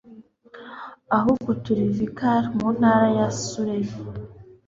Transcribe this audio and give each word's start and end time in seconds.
ahubwo 1.17 1.49
turi 1.63 1.83
vicar, 1.95 2.41
mu 2.57 2.67
ntara 2.77 3.07
ya 3.17 3.27
surrey 3.43 3.85